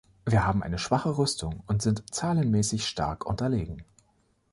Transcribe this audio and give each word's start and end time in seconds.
Wir 0.25 0.47
haben 0.47 0.63
eine 0.63 0.79
schwache 0.79 1.19
Rüstung 1.19 1.61
und 1.67 1.83
sind 1.83 2.11
zahlenmäßig 2.11 2.87
stark 2.87 3.23
unterlegen. 3.27 3.83